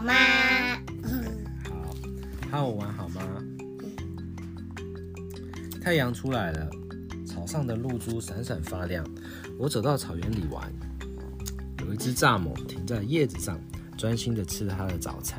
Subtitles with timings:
[0.00, 0.14] 好吗？
[2.50, 3.20] 好，和我玩好吗？
[5.82, 6.70] 太阳出来了，
[7.26, 9.06] 草上的露珠闪闪发亮。
[9.58, 10.72] 我走到草原里玩，
[11.80, 13.60] 有一只蚱蜢停在叶子上，
[13.98, 15.38] 专心的吃它的早餐。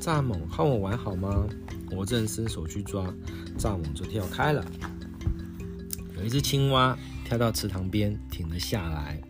[0.00, 1.46] 蚱蜢，和我玩好吗？
[1.90, 3.12] 我正伸手去抓，
[3.58, 4.64] 蚱蜢就跳开了。
[6.16, 9.20] 有一只青蛙跳到池塘边，停了下来。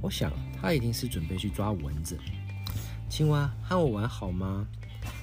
[0.00, 2.16] 我想，它一定是准备去抓蚊子。
[3.08, 4.66] 青蛙，和我玩好吗？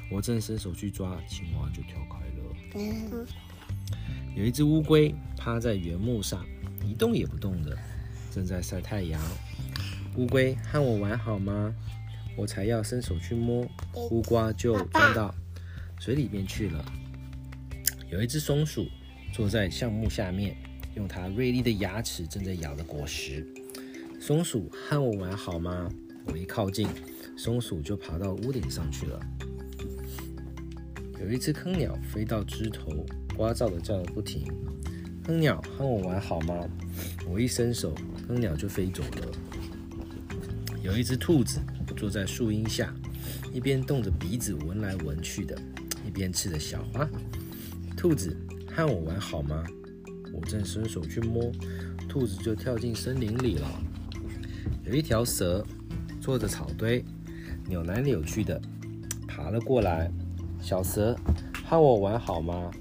[0.09, 3.27] 我正伸手去抓，青蛙就跳开了。
[4.35, 6.45] 有一只乌龟趴在原木上，
[6.83, 7.77] 一动也不动的，
[8.31, 9.21] 正在晒太阳。
[10.15, 11.73] 乌龟，和我玩好吗？
[12.35, 13.67] 我才要伸手去摸，
[14.09, 15.33] 乌瓜就钻到
[15.99, 16.83] 水里面去了。
[18.09, 18.87] 有一只松鼠
[19.33, 20.55] 坐在橡木下面，
[20.95, 23.45] 用它锐利的牙齿正在咬着果实。
[24.19, 25.89] 松鼠，和我玩好吗？
[26.25, 26.87] 我一靠近，
[27.37, 29.19] 松鼠就爬到屋顶上去了。
[31.21, 34.45] 有一只坑鸟飞到枝头，呱噪的叫个不停。
[35.25, 36.67] 坑鸟，和我玩好吗？
[37.27, 37.95] 我一伸手，
[38.27, 39.31] 坑鸟就飞走了。
[40.83, 41.61] 有一只兔子
[41.95, 42.93] 坐在树荫下，
[43.53, 45.57] 一边动着鼻子闻来闻去的，
[46.05, 47.07] 一边吃着小花。
[47.95, 48.35] 兔子，
[48.67, 49.63] 和我玩好吗？
[50.33, 51.51] 我正伸手去摸，
[52.09, 53.81] 兔子就跳进森林里了。
[54.83, 55.65] 有一条蛇
[56.23, 57.03] 坐着草堆，
[57.67, 58.61] 扭来扭去的
[59.27, 60.09] 爬了过来。
[60.61, 61.13] 小蛇，
[61.65, 62.71] 和我玩好吗？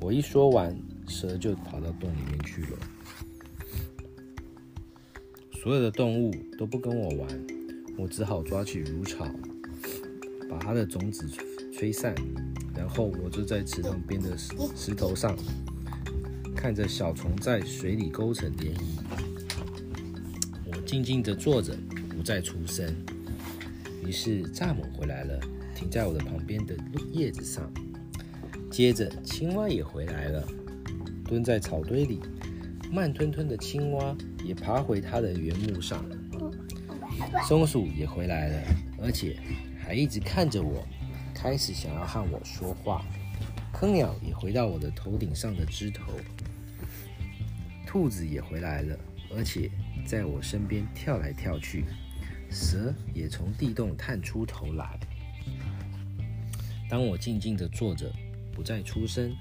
[0.00, 0.72] 我一说完，
[1.08, 2.78] 蛇就跑到洞里面去了。
[5.60, 7.28] 所有的动物都不跟我玩，
[7.98, 9.26] 我只好抓起芦草，
[10.48, 11.28] 把它的种子
[11.72, 12.14] 吹散，
[12.76, 15.36] 然后我就在池塘边的石头上，
[16.54, 18.80] 看着小虫在水里勾成涟漪。
[20.66, 21.76] 我静静地坐着，
[22.22, 22.86] 不再出声。
[24.06, 25.40] 于是蚱蜢回来了，
[25.74, 26.76] 停在我的旁边的
[27.10, 27.68] 叶子上。
[28.70, 30.46] 接着青蛙也回来了，
[31.24, 32.20] 蹲在草堆里。
[32.92, 36.04] 慢吞吞的青蛙也爬回它的原木上。
[37.48, 38.62] 松鼠也回来了，
[39.02, 39.36] 而且
[39.80, 40.86] 还一直看着我，
[41.34, 43.04] 开始想要和我说话。
[43.72, 46.12] 坑鸟也回到我的头顶上的枝头。
[47.84, 48.96] 兔子也回来了，
[49.36, 49.68] 而且
[50.06, 51.84] 在我身边跳来跳去。
[52.52, 55.00] 蛇也从地洞探出头来。
[56.88, 58.12] 当我静静地坐着，
[58.52, 59.34] 不再出声，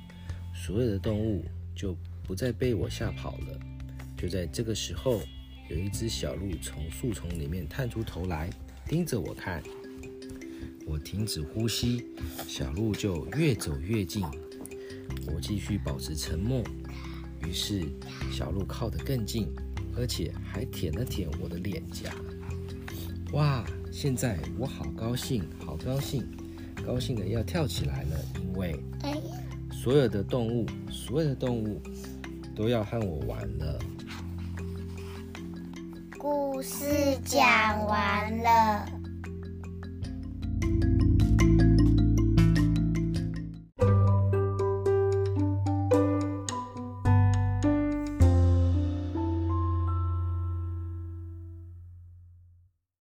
[0.55, 1.43] 所有的动物
[1.75, 3.59] 就不再被我吓跑了。
[4.17, 5.21] 就在这个时候，
[5.69, 8.49] 有一只小鹿从树丛里面探出头来，
[8.87, 9.61] 盯着我看。
[10.85, 12.05] 我停止呼吸，
[12.47, 14.23] 小鹿就越走越近。
[15.27, 16.63] 我继续保持沉默，
[17.45, 17.83] 于是
[18.31, 19.47] 小鹿靠得更近，
[19.95, 22.13] 而且还舔了舔我的脸颊。
[23.33, 23.63] 哇！
[23.91, 26.25] 现在我好高兴，好高兴，
[26.85, 28.77] 高兴的要跳起来了，因为
[29.71, 31.81] 所有的动物，所有的动物
[32.55, 33.79] 都要和我玩了。
[36.17, 36.85] 故事
[37.23, 39.00] 讲完了。